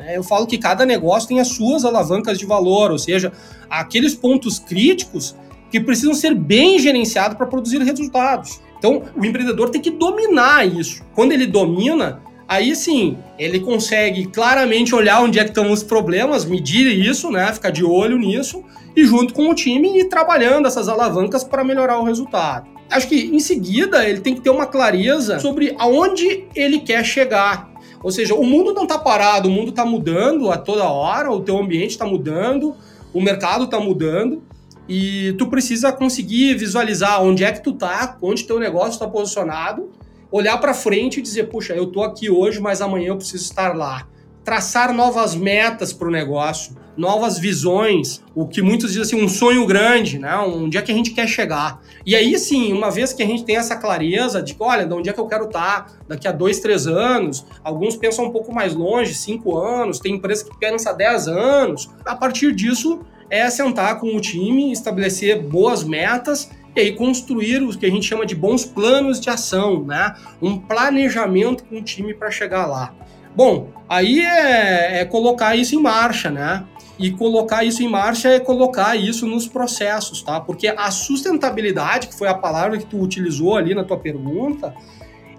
É, 0.06 0.18
eu 0.18 0.24
falo 0.24 0.48
que 0.48 0.58
cada 0.58 0.86
negócio 0.86 1.30
tem 1.30 1.40
as 1.40 1.50
suas 1.50 1.86
alavancas 1.86 2.38
de 2.38 2.46
valor, 2.46 2.92
ou 2.92 2.98
seja, 2.98 3.32
aqueles 3.70 4.16
pontos 4.16 4.60
críticos 4.60 5.36
que 5.70 5.80
precisam 5.80 6.14
ser 6.14 6.36
bem 6.36 6.80
gerenciados 6.80 7.38
para 7.38 7.46
produzir 7.46 7.82
resultados. 7.82 8.60
Então, 8.78 9.04
o 9.16 9.26
empreendedor 9.26 9.70
tem 9.70 9.80
que 9.80 9.92
dominar 9.92 10.68
isso. 10.68 11.04
Quando 11.14 11.32
ele 11.32 11.46
domina, 11.46 12.22
aí 12.48 12.76
sim, 12.76 13.18
ele 13.38 13.60
consegue 13.60 14.26
claramente 14.28 14.94
olhar 14.94 15.22
onde 15.22 15.40
é 15.40 15.44
que 15.44 15.50
estão 15.52 15.72
os 15.72 15.84
problemas, 15.84 16.44
medir 16.44 16.88
isso, 16.88 17.30
né, 17.30 17.54
ficar 17.54 17.70
de 17.70 17.86
olho 17.86 18.18
nisso 18.18 18.64
e 18.96 19.06
junto 19.06 19.34
com 19.34 19.50
o 19.50 19.56
time 19.56 20.00
ir 20.00 20.06
trabalhando 20.10 20.68
essas 20.68 20.90
alavancas 20.90 21.44
para 21.44 21.64
melhorar 21.64 22.00
o 22.00 22.04
resultado 22.04 22.70
acho 22.92 23.08
que 23.08 23.34
em 23.34 23.40
seguida 23.40 24.08
ele 24.08 24.20
tem 24.20 24.36
que 24.36 24.42
ter 24.42 24.50
uma 24.50 24.66
clareza 24.66 25.40
sobre 25.40 25.74
aonde 25.80 26.46
ele 26.54 26.80
quer 26.80 27.04
chegar. 27.04 27.71
Ou 28.04 28.12
seja, 28.12 28.34
o 28.34 28.44
mundo 28.44 28.74
não 28.74 28.84
está 28.84 28.98
parado, 28.98 29.48
o 29.48 29.52
mundo 29.52 29.70
está 29.70 29.86
mudando 29.86 30.52
a 30.52 30.58
toda 30.58 30.90
hora, 30.90 31.32
o 31.32 31.42
teu 31.42 31.58
ambiente 31.58 31.92
está 31.92 32.06
mudando, 32.06 32.76
o 33.14 33.22
mercado 33.22 33.66
está 33.66 33.80
mudando 33.80 34.42
e 34.88 35.34
tu 35.38 35.48
precisa 35.48 35.92
conseguir 35.92 36.56
visualizar 36.56 37.22
onde 37.24 37.44
é 37.44 37.52
que 37.52 37.64
tu 37.64 37.74
tá, 37.74 38.18
onde 38.22 38.44
teu 38.44 38.60
negócio 38.60 38.92
está 38.92 39.08
posicionado, 39.08 39.90
olhar 40.32 40.58
para 40.58 40.74
frente 40.74 41.20
e 41.20 41.22
dizer, 41.22 41.50
puxa, 41.50 41.74
eu 41.74 41.88
tô 41.88 42.04
aqui 42.04 42.30
hoje, 42.30 42.60
mas 42.60 42.82
amanhã 42.82 43.10
eu 43.10 43.18
preciso 43.18 43.44
estar 43.44 43.76
lá. 43.76 44.08
Traçar 44.44 44.94
novas 44.94 45.36
metas 45.36 45.94
para 45.94 46.08
o 46.08 46.12
negócio 46.12 46.76
novas 46.98 47.40
visões, 47.40 48.22
o 48.36 48.48
que 48.48 48.62
muitos 48.62 48.94
dizem 48.94 49.20
assim, 49.20 49.26
um 49.26 49.30
sonho 49.30 49.66
grande, 49.66 50.20
né? 50.20 50.36
Onde 50.38 50.78
é 50.78 50.82
que 50.82 50.92
a 50.92 50.96
gente 50.96 51.12
quer 51.12 51.28
chegar. 51.28 51.82
E 52.06 52.16
aí, 52.16 52.38
sim, 52.38 52.74
uma 52.74 52.92
vez 52.92 53.14
que 53.14 53.24
a 53.24 53.26
gente 53.26 53.44
tem 53.44 53.56
essa 53.56 53.76
clareza 53.76 54.42
de 54.42 54.56
olha, 54.60 54.86
de 54.86 54.94
onde 54.94 55.10
é 55.10 55.14
que 55.14 55.20
eu 55.20 55.28
quero 55.28 55.46
estar 55.46 55.92
daqui 56.08 56.28
a 56.28 56.32
dois, 56.32 56.60
três 56.60 56.88
anos, 56.88 57.46
alguns 57.64 57.96
pensam 57.96 58.26
um 58.26 58.32
pouco 58.32 58.54
mais 58.54 58.74
longe, 58.76 59.14
cinco 59.14 59.58
anos, 59.58 60.00
tem 60.00 60.16
empresa 60.16 60.46
que 60.46 60.58
pensa 60.58 60.94
dez 60.94 61.28
anos. 61.28 61.90
A 62.06 62.16
partir 62.16 62.54
disso, 62.54 63.02
é 63.30 63.50
sentar 63.50 64.00
com 64.00 64.16
o 64.16 64.20
time, 64.20 64.72
estabelecer 64.72 65.42
boas 65.42 65.84
metas 65.84 66.52
e 66.76 66.80
aí 66.80 66.96
construir 66.96 67.62
o 67.64 67.78
que 67.78 67.86
a 67.86 67.90
gente 67.90 68.06
chama 68.06 68.26
de 68.26 68.36
bons 68.36 68.66
planos 68.66 69.20
de 69.20 69.30
ação, 69.30 69.84
né? 69.84 70.16
Um 70.42 70.58
planejamento 70.58 71.64
com 71.64 71.78
o 71.78 71.82
time 71.82 72.14
para 72.14 72.30
chegar 72.30 72.66
lá. 72.66 72.94
Bom, 73.36 73.70
aí 73.88 74.20
é, 74.20 75.02
é, 75.02 75.06
colocar 75.06 75.56
isso 75.56 75.76
em 75.76 75.82
marcha, 75.82 76.30
né? 76.30 76.66
E 77.00 77.12
colocar 77.12 77.64
isso 77.64 77.82
em 77.82 77.88
marcha 77.88 78.30
é 78.30 78.40
colocar 78.40 78.96
isso 78.96 79.26
nos 79.26 79.48
processos, 79.48 80.22
tá? 80.22 80.40
Porque 80.40 80.68
a 80.68 80.92
sustentabilidade, 80.92 82.08
que 82.08 82.16
foi 82.16 82.28
a 82.28 82.34
palavra 82.34 82.78
que 82.78 82.86
tu 82.86 83.00
utilizou 83.00 83.56
ali 83.56 83.74
na 83.74 83.84
tua 83.84 83.98
pergunta, 83.98 84.74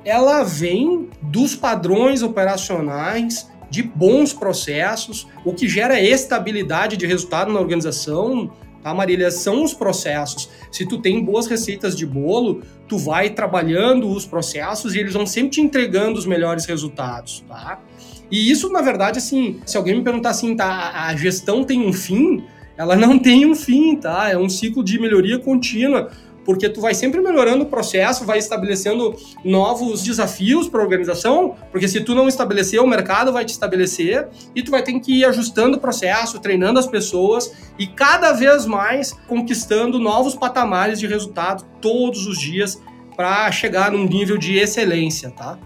ela 0.04 0.42
vem 0.42 1.08
dos 1.20 1.54
padrões 1.54 2.22
operacionais, 2.22 3.50
de 3.70 3.82
bons 3.82 4.34
processos, 4.34 5.26
o 5.46 5.54
que 5.54 5.66
gera 5.66 5.98
estabilidade 5.98 6.94
de 6.96 7.06
resultado 7.06 7.50
na 7.50 7.58
organização, 7.58 8.52
tá, 8.82 8.92
Marília? 8.92 9.30
São 9.30 9.64
os 9.64 9.72
processos. 9.72 10.50
Se 10.70 10.84
tu 10.84 10.98
tem 10.98 11.24
boas 11.24 11.46
receitas 11.46 11.96
de 11.96 12.04
bolo, 12.04 12.60
tu 12.86 12.98
vai 12.98 13.30
trabalhando 13.30 14.10
os 14.10 14.26
processos 14.26 14.94
e 14.94 14.98
eles 14.98 15.14
vão 15.14 15.24
sempre 15.24 15.52
te 15.52 15.60
entregando 15.62 16.18
os 16.18 16.26
melhores 16.26 16.66
resultados, 16.66 17.42
tá? 17.48 17.80
E 18.32 18.50
isso, 18.50 18.70
na 18.70 18.80
verdade, 18.80 19.18
assim, 19.18 19.60
se 19.66 19.76
alguém 19.76 19.96
me 19.96 20.02
perguntar 20.02 20.30
assim, 20.30 20.56
tá, 20.56 21.06
a 21.06 21.14
gestão 21.14 21.64
tem 21.64 21.86
um 21.86 21.92
fim, 21.92 22.42
ela 22.78 22.96
não 22.96 23.18
tem 23.20 23.44
um 23.44 23.54
fim, 23.54 23.94
tá? 23.94 24.30
É 24.30 24.38
um 24.38 24.48
ciclo 24.48 24.82
de 24.82 24.98
melhoria 24.98 25.38
contínua 25.38 26.10
porque 26.44 26.68
tu 26.68 26.80
vai 26.80 26.94
sempre 26.94 27.20
melhorando 27.20 27.64
o 27.64 27.66
processo, 27.66 28.24
vai 28.24 28.38
estabelecendo 28.38 29.14
novos 29.44 30.02
desafios 30.02 30.68
para 30.68 30.80
a 30.80 30.82
organização, 30.82 31.54
porque 31.70 31.86
se 31.86 32.00
tu 32.00 32.14
não 32.14 32.26
estabelecer, 32.26 32.80
o 32.80 32.86
mercado 32.86 33.32
vai 33.32 33.44
te 33.44 33.50
estabelecer 33.50 34.28
e 34.54 34.62
tu 34.62 34.70
vai 34.70 34.82
ter 34.82 34.98
que 34.98 35.20
ir 35.20 35.24
ajustando 35.24 35.76
o 35.76 35.80
processo, 35.80 36.40
treinando 36.40 36.78
as 36.78 36.86
pessoas 36.86 37.52
e 37.78 37.86
cada 37.86 38.32
vez 38.32 38.66
mais 38.66 39.12
conquistando 39.28 40.00
novos 40.00 40.34
patamares 40.34 40.98
de 40.98 41.06
resultado 41.06 41.64
todos 41.80 42.26
os 42.26 42.40
dias 42.40 42.82
para 43.14 43.52
chegar 43.52 43.92
num 43.92 44.04
nível 44.04 44.36
de 44.36 44.56
excelência, 44.56 45.30
tá? 45.30 45.58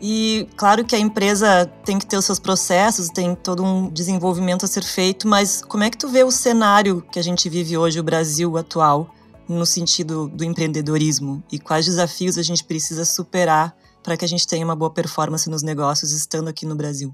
E 0.00 0.48
claro 0.56 0.84
que 0.84 0.94
a 0.94 0.98
empresa 0.98 1.70
tem 1.84 1.98
que 1.98 2.06
ter 2.06 2.16
os 2.16 2.24
seus 2.24 2.38
processos, 2.38 3.08
tem 3.08 3.34
todo 3.34 3.62
um 3.64 3.88
desenvolvimento 3.88 4.64
a 4.64 4.68
ser 4.68 4.84
feito, 4.84 5.26
mas 5.26 5.62
como 5.62 5.84
é 5.84 5.90
que 5.90 5.96
tu 5.96 6.08
vê 6.08 6.22
o 6.22 6.30
cenário 6.30 7.02
que 7.10 7.18
a 7.18 7.22
gente 7.22 7.48
vive 7.48 7.76
hoje, 7.76 7.98
o 8.00 8.02
Brasil 8.02 8.56
atual? 8.58 9.10
no 9.48 9.66
sentido 9.66 10.28
do 10.28 10.42
empreendedorismo 10.44 11.42
e 11.52 11.58
quais 11.58 11.84
desafios 11.84 12.38
a 12.38 12.42
gente 12.42 12.64
precisa 12.64 13.04
superar 13.04 13.74
para 14.02 14.16
que 14.16 14.24
a 14.24 14.28
gente 14.28 14.46
tenha 14.46 14.64
uma 14.64 14.76
boa 14.76 14.90
performance 14.90 15.48
nos 15.48 15.62
negócios 15.62 16.12
estando 16.12 16.48
aqui 16.48 16.66
no 16.66 16.74
Brasil? 16.74 17.10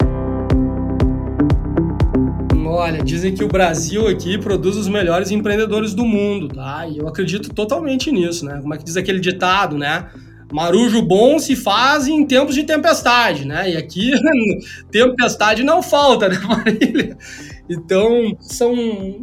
Olha, 2.66 3.02
dizem 3.02 3.34
que 3.34 3.42
o 3.42 3.48
Brasil 3.48 4.06
aqui 4.06 4.38
produz 4.38 4.76
os 4.76 4.86
melhores 4.88 5.30
empreendedores 5.30 5.92
do 5.92 6.04
mundo, 6.04 6.48
tá? 6.48 6.86
E 6.86 6.98
eu 6.98 7.08
acredito 7.08 7.52
totalmente 7.52 8.12
nisso, 8.12 8.44
né? 8.44 8.60
Como 8.60 8.72
é 8.72 8.78
que 8.78 8.84
diz 8.84 8.96
aquele 8.96 9.18
ditado, 9.18 9.76
né? 9.76 10.08
Marujo 10.52 11.00
bom 11.02 11.38
se 11.38 11.54
faz 11.54 12.08
em 12.08 12.26
tempos 12.26 12.54
de 12.54 12.64
tempestade, 12.64 13.46
né? 13.46 13.70
E 13.70 13.76
aqui 13.76 14.10
tempestade 14.90 15.62
não 15.62 15.82
falta, 15.82 16.28
né, 16.28 16.38
Marília? 16.44 17.16
Então, 17.68 18.36
são 18.40 18.74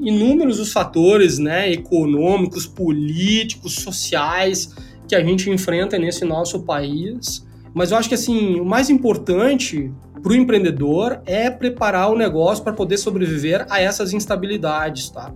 inúmeros 0.01 0.60
os 0.60 0.72
fatores, 0.72 1.38
né, 1.38 1.69
econômicos, 1.72 2.65
políticos, 2.65 3.75
sociais 3.75 4.74
que 5.07 5.15
a 5.15 5.24
gente 5.24 5.50
enfrenta 5.50 5.98
nesse 6.00 6.24
nosso 6.24 6.63
país. 6.63 7.46
Mas 7.74 7.91
eu 7.91 7.98
acho 7.98 8.07
que 8.07 8.15
assim, 8.15 8.60
o 8.60 8.65
mais 8.65 8.89
importante 8.89 9.91
para 10.22 10.31
o 10.31 10.36
empreendedor 10.36 11.22
é 11.25 11.50
preparar 11.50 12.10
o 12.10 12.17
negócio 12.17 12.63
para 12.63 12.74
poder 12.74 12.98
sobreviver 12.98 13.65
a 13.69 13.81
essas 13.81 14.13
instabilidades, 14.13 15.10
tá? 15.10 15.34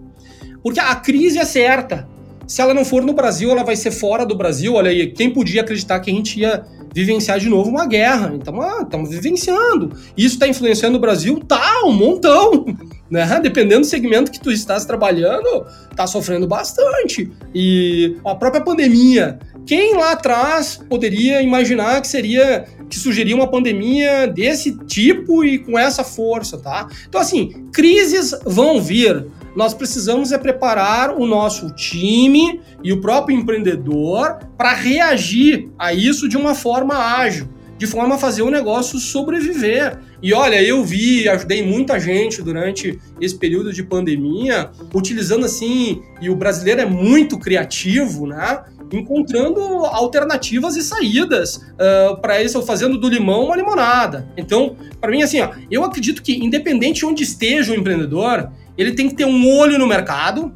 Porque 0.64 0.80
a 0.80 0.96
crise 0.96 1.38
é 1.38 1.46
certa. 1.46 2.08
Se 2.48 2.62
ela 2.62 2.74
não 2.74 2.84
for 2.84 3.04
no 3.04 3.14
Brasil, 3.14 3.50
ela 3.52 3.64
vai 3.64 3.76
ser 3.76 3.92
fora 3.92 4.26
do 4.26 4.36
Brasil. 4.36 4.74
Olha 4.74 4.92
aí, 4.92 5.08
quem 5.08 5.32
podia 5.32 5.62
acreditar 5.62 6.00
que 6.00 6.12
a 6.12 6.14
gente 6.14 6.40
ia 6.40 6.66
vivenciar 6.94 7.40
de 7.40 7.50
novo 7.50 7.70
uma 7.70 7.86
guerra? 7.86 8.34
Então, 8.36 8.62
ah, 8.62 8.82
estamos 8.82 9.10
vivenciando. 9.10 9.96
Isso 10.18 10.36
está 10.36 10.48
influenciando 10.48 10.98
o 10.98 11.02
Brasil? 11.02 11.40
Tá, 11.40 11.84
um 11.86 11.94
montão. 11.94 12.66
Né? 13.12 13.42
Dependendo 13.44 13.82
do 13.82 13.86
segmento 13.86 14.32
que 14.32 14.40
tu 14.40 14.50
estás 14.54 14.86
trabalhando, 14.86 15.66
tá 15.98 16.08
sofrendo 16.08 16.48
bastante. 16.48 17.30
E 17.54 18.16
a 18.24 18.34
própria 18.34 18.64
pandemia, 18.64 19.38
quem 19.66 19.96
lá 19.96 20.12
atrás 20.12 20.80
poderia 20.90 21.42
imaginar 21.42 22.02
que 22.02 22.08
seria 22.08 22.66
que 22.90 23.00
sugeria 23.00 23.36
uma 23.36 23.48
pandemia 23.48 24.28
desse 24.28 24.78
tipo 24.86 25.46
e 25.46 25.60
com 25.60 25.80
essa 25.80 26.04
força, 26.04 26.58
tá? 26.58 26.90
Então 27.08 27.22
assim, 27.22 27.68
crises 27.72 28.38
vão 28.46 28.82
vir 28.82 29.26
nós 29.56 29.74
precisamos 29.74 30.32
é 30.32 30.38
preparar 30.38 31.12
o 31.12 31.26
nosso 31.26 31.72
time 31.72 32.62
e 32.84 32.94
o 32.94 33.02
próprio 33.02 33.38
empreendedor 33.38 34.40
para 34.58 34.74
reagir 34.74 35.70
a 35.78 35.94
isso 35.94 36.30
de 36.30 36.38
uma 36.38 36.56
forma 36.56 36.96
ágil, 36.96 37.50
de 37.78 37.86
forma 37.86 38.16
a 38.16 38.18
fazer 38.18 38.44
o 38.44 38.50
negócio 38.50 38.98
sobreviver. 38.98 40.00
E 40.22 40.34
olha, 40.34 40.62
eu 40.64 40.84
vi, 40.86 41.28
ajudei 41.28 41.66
muita 41.66 42.00
gente 42.00 42.42
durante 42.42 42.98
esse 43.20 43.36
período 43.36 43.74
de 43.74 43.84
pandemia, 43.84 44.70
utilizando 44.94 45.46
assim, 45.46 46.02
e 46.22 46.30
o 46.30 46.36
brasileiro 46.36 46.82
é 46.82 46.86
muito 46.86 47.38
criativo, 47.38 48.28
né? 48.28 48.64
Encontrando 48.92 49.60
alternativas 49.86 50.76
e 50.76 50.84
saídas 50.84 51.56
uh, 51.56 52.20
para 52.22 52.42
isso, 52.42 52.62
fazendo 52.64 52.98
do 52.98 53.10
limão 53.10 53.46
uma 53.46 53.56
limonada. 53.56 54.28
Então, 54.36 54.76
para 55.00 55.12
mim, 55.12 55.22
assim, 55.22 55.42
ó, 55.42 55.50
eu 55.70 55.84
acredito 55.84 56.22
que, 56.22 56.34
independente 56.34 57.00
de 57.00 57.06
onde 57.06 57.24
esteja 57.24 57.72
o 57.72 57.76
empreendedor, 57.76 58.50
ele 58.78 58.94
tem 58.94 59.10
que 59.10 59.16
ter 59.16 59.26
um 59.26 59.58
olho 59.58 59.78
no 59.78 59.88
mercado 59.88 60.54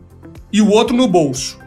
e 0.51 0.61
o 0.61 0.69
outro 0.69 0.95
no 0.95 1.07
bolso, 1.07 1.59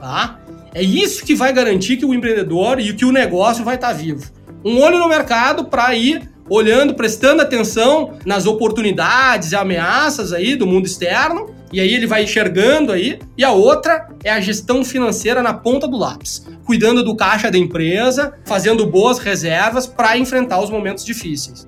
tá? 0.00 0.40
É 0.74 0.82
isso 0.82 1.24
que 1.24 1.34
vai 1.34 1.52
garantir 1.52 1.96
que 1.96 2.04
o 2.04 2.14
empreendedor 2.14 2.80
e 2.80 2.92
que 2.94 3.04
o 3.04 3.12
negócio 3.12 3.64
vai 3.64 3.74
estar 3.74 3.88
tá 3.88 3.92
vivo. 3.92 4.30
Um 4.64 4.80
olho 4.80 4.98
no 4.98 5.08
mercado 5.08 5.66
para 5.66 5.94
ir 5.94 6.30
olhando, 6.48 6.94
prestando 6.94 7.42
atenção 7.42 8.14
nas 8.24 8.46
oportunidades 8.46 9.52
e 9.52 9.56
ameaças 9.56 10.32
aí 10.32 10.56
do 10.56 10.66
mundo 10.66 10.86
externo, 10.86 11.54
e 11.72 11.80
aí 11.80 11.94
ele 11.94 12.06
vai 12.06 12.24
enxergando 12.24 12.92
aí. 12.92 13.18
E 13.36 13.44
a 13.44 13.50
outra 13.50 14.08
é 14.22 14.30
a 14.30 14.40
gestão 14.40 14.84
financeira 14.84 15.42
na 15.42 15.54
ponta 15.54 15.88
do 15.88 15.96
lápis, 15.96 16.46
cuidando 16.64 17.02
do 17.02 17.16
caixa 17.16 17.50
da 17.50 17.58
empresa, 17.58 18.34
fazendo 18.44 18.86
boas 18.86 19.18
reservas 19.18 19.86
para 19.86 20.16
enfrentar 20.18 20.60
os 20.60 20.70
momentos 20.70 21.04
difíceis. 21.04 21.66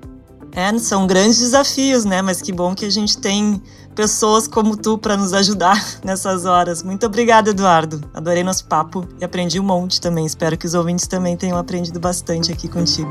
É, 0.52 0.76
são 0.78 1.06
grandes 1.06 1.38
desafios, 1.40 2.04
né? 2.04 2.22
Mas 2.22 2.40
que 2.40 2.52
bom 2.52 2.74
que 2.74 2.84
a 2.84 2.90
gente 2.90 3.18
tem 3.18 3.60
pessoas 3.94 4.46
como 4.46 4.76
tu 4.76 4.98
para 4.98 5.16
nos 5.16 5.32
ajudar 5.32 5.82
nessas 6.04 6.44
horas. 6.44 6.82
Muito 6.82 7.06
obrigada, 7.06 7.50
Eduardo. 7.50 8.00
Adorei 8.14 8.44
nosso 8.44 8.66
papo 8.66 9.08
e 9.20 9.24
aprendi 9.24 9.58
um 9.58 9.64
monte 9.64 10.00
também. 10.00 10.26
Espero 10.26 10.56
que 10.56 10.66
os 10.66 10.74
ouvintes 10.74 11.06
também 11.06 11.36
tenham 11.36 11.58
aprendido 11.58 11.98
bastante 11.98 12.52
aqui 12.52 12.68
contigo. 12.68 13.10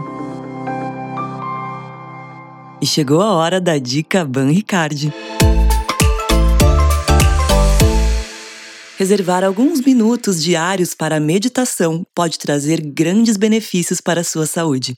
E 2.82 2.86
chegou 2.86 3.22
a 3.22 3.32
hora 3.34 3.62
da 3.62 3.78
dica 3.78 4.26
Ban 4.26 4.50
Ricardi. 4.50 5.14
Reservar 8.98 9.44
alguns 9.44 9.82
minutos 9.82 10.42
diários 10.42 10.94
para 10.94 11.18
a 11.18 11.20
meditação 11.20 12.06
pode 12.14 12.38
trazer 12.38 12.80
grandes 12.80 13.38
benefícios 13.38 14.00
para 14.00 14.22
a 14.22 14.24
sua 14.24 14.46
saúde. 14.46 14.96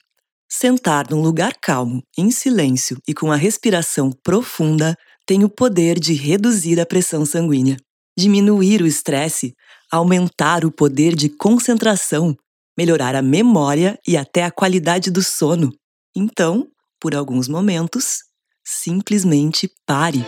Sentar 0.50 1.10
num 1.10 1.22
lugar 1.22 1.54
calmo, 1.62 2.04
em 2.18 2.30
silêncio 2.30 2.98
e 3.08 3.14
com 3.14 3.32
a 3.32 3.38
respiração 3.38 4.12
profunda 4.22 4.96
tem 5.26 5.46
o 5.46 5.50
poder 5.50 5.98
de 5.98 6.14
reduzir 6.14 6.80
a 6.80 6.86
pressão 6.86 7.26
sanguínea, 7.26 7.78
diminuir 8.18 8.82
o 8.82 8.88
estresse, 8.88 9.54
aumentar 9.90 10.66
o 10.66 10.72
poder 10.72 11.16
de 11.16 11.30
concentração, 11.30 12.36
melhorar 12.78 13.16
a 13.16 13.22
memória 13.22 13.98
e 14.06 14.18
até 14.18 14.44
a 14.44 14.52
qualidade 14.52 15.10
do 15.10 15.24
sono. 15.24 15.72
Então, 16.16 16.68
por 17.00 17.16
alguns 17.16 17.48
momentos, 17.48 18.18
simplesmente 18.64 19.72
pare. 19.86 20.26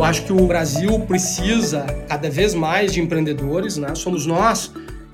Eu 0.00 0.04
acho 0.04 0.24
que 0.24 0.32
o 0.32 0.46
Brasil 0.46 0.98
precisa 1.00 1.84
cada 2.08 2.30
vez 2.30 2.54
mais 2.54 2.90
de 2.90 3.02
empreendedores, 3.02 3.76
né? 3.76 3.94
Somos 3.94 4.24
nós 4.24 4.72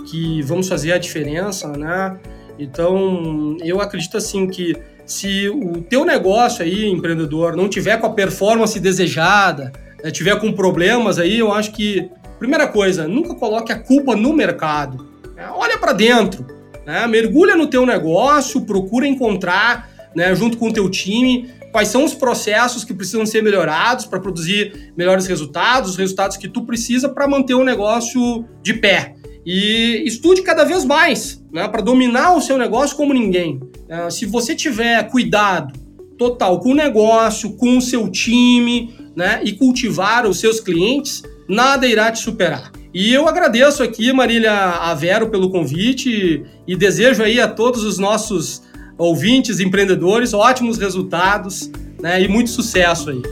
que 0.09 0.41
vamos 0.43 0.69
fazer 0.69 0.93
a 0.93 0.99
diferença, 0.99 1.77
né? 1.77 2.17
Então, 2.57 3.57
eu 3.65 3.81
acredito 3.81 4.17
assim 4.17 4.47
que 4.47 4.77
se 5.05 5.49
o 5.49 5.83
teu 5.83 6.05
negócio 6.05 6.65
aí, 6.65 6.87
empreendedor, 6.87 7.57
não 7.57 7.69
tiver 7.69 7.97
com 8.01 8.07
a 8.07 8.11
performance 8.11 8.79
desejada, 8.79 9.73
né, 10.05 10.13
tiver 10.13 10.39
com 10.39 10.53
problemas 10.53 11.19
aí, 11.19 11.41
eu 11.41 11.53
acho 11.53 11.73
que 11.73 12.09
primeira 12.39 12.69
coisa, 12.69 13.09
nunca 13.09 13.35
coloque 13.35 13.73
a 13.73 13.79
culpa 13.81 14.15
no 14.15 14.33
mercado. 14.33 15.05
Né? 15.35 15.49
Olha 15.53 15.79
para 15.79 15.95
dentro, 15.95 16.47
né? 16.87 17.09
mergulha 17.09 17.57
no 17.57 17.67
teu 17.67 17.85
negócio, 17.85 18.61
procura 18.61 19.05
encontrar 19.05 19.91
né, 20.15 20.33
junto 20.37 20.57
com 20.57 20.69
o 20.69 20.73
teu 20.73 20.89
time, 20.89 21.51
quais 21.77 21.89
são 21.89 22.05
os 22.05 22.15
processos 22.15 22.85
que 22.85 22.95
precisam 22.95 23.27
ser 23.27 23.43
melhorados 23.43 24.07
para 24.07 24.19
produzir 24.19 24.95
melhores 24.97 25.27
resultados, 25.27 25.91
os 25.91 25.97
resultados 25.99 26.39
que 26.39 26.49
tu 26.49 26.65
precisa 26.65 27.07
para 27.07 27.29
manter 27.29 27.53
o 27.53 27.63
negócio 27.63 28.47
de 28.63 28.73
pé. 28.73 29.15
E 29.45 30.03
estude 30.07 30.41
cada 30.41 30.65
vez 30.65 30.87
mais, 30.87 31.45
né, 31.53 31.69
para 31.69 31.83
dominar 31.83 32.35
o 32.35 32.41
seu 32.41 32.57
negócio 32.57 32.97
como 32.97 33.13
ninguém. 33.13 33.61
Uh, 33.91 34.11
se 34.11 34.25
você 34.25 34.55
tiver 34.55 35.03
cuidado 35.11 35.79
total 36.17 36.61
com 36.61 36.71
o 36.71 36.75
negócio, 36.75 37.53
com 37.59 37.77
o 37.77 37.83
seu 37.83 38.11
time, 38.11 38.95
né, 39.15 39.43
e 39.45 39.53
cultivar 39.53 40.27
os 40.27 40.41
seus 40.41 40.59
clientes, 40.59 41.23
nada 41.47 41.87
irá 41.87 42.11
te 42.11 42.21
superar. 42.21 42.73
E 42.95 43.13
eu 43.13 43.29
agradeço 43.29 43.83
aqui, 43.83 44.11
Marília 44.15 44.51
Avero, 44.51 45.29
pelo 45.29 45.51
convite 45.51 46.43
e 46.67 46.75
desejo 46.75 47.23
aí 47.23 47.39
a 47.39 47.47
todos 47.47 47.85
os 47.85 47.99
nossos 47.99 48.63
ouvintes, 48.99 49.61
empreendedores, 49.61 50.33
ótimos 50.33 50.79
resultados 50.79 51.71
né, 52.01 52.23
e 52.23 52.29
muito 52.29 52.51
sucesso 52.51 53.11
aí. 53.11 53.23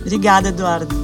Obrigada, 0.00 0.48
Eduardo. 0.48 0.94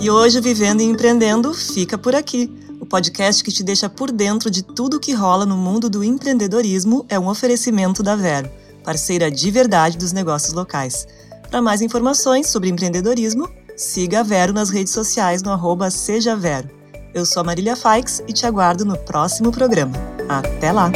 E 0.00 0.10
hoje, 0.10 0.40
Vivendo 0.40 0.82
e 0.82 0.84
Empreendendo, 0.84 1.54
fica 1.54 1.96
por 1.96 2.14
aqui. 2.14 2.50
O 2.80 2.86
podcast 2.86 3.42
que 3.42 3.50
te 3.50 3.64
deixa 3.64 3.88
por 3.88 4.12
dentro 4.12 4.50
de 4.50 4.62
tudo 4.62 4.98
o 4.98 5.00
que 5.00 5.12
rola 5.12 5.46
no 5.46 5.56
mundo 5.56 5.88
do 5.88 6.04
empreendedorismo 6.04 7.04
é 7.08 7.18
um 7.18 7.28
oferecimento 7.28 8.02
da 8.02 8.14
Vero, 8.14 8.48
parceira 8.84 9.30
de 9.30 9.50
verdade 9.50 9.96
dos 9.96 10.12
negócios 10.12 10.52
locais. 10.52 11.06
Para 11.50 11.62
mais 11.62 11.80
informações 11.80 12.48
sobre 12.48 12.68
empreendedorismo, 12.68 13.48
siga 13.76 14.20
a 14.20 14.22
Vero 14.22 14.52
nas 14.52 14.70
redes 14.70 14.92
sociais 14.92 15.42
no 15.42 15.50
arroba 15.50 15.90
Seja 15.90 16.36
Vero. 16.36 16.70
Eu 17.14 17.24
sou 17.24 17.40
a 17.40 17.44
Marília 17.44 17.74
Faix 17.74 18.22
e 18.28 18.32
te 18.32 18.46
aguardo 18.46 18.84
no 18.84 18.96
próximo 18.98 19.50
programa. 19.50 19.94
Até 20.28 20.70
lá! 20.70 20.92